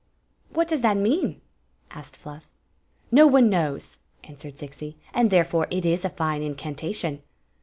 [0.17, 1.41] "*" What does that mean?"
[1.91, 2.47] asked Fluff.
[3.11, 7.21] "No one knows," answered Zixi; "and therefore It IS a fine incantation.